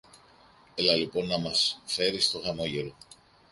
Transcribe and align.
Έλα 0.75 0.93
λοιπόν 0.95 1.27
να 1.27 1.37
μας 1.39 1.81
φέρεις 1.85 2.29
το 2.31 2.39
χαμόγελο! 2.39 2.95